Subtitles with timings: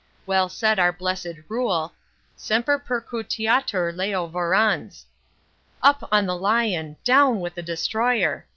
[0.25, 1.93] Well said our blessed rule,
[2.35, 6.97] 'Semper percutiatur leo vorans'.—Up on the lion!
[7.03, 8.47] Down with the destroyer!"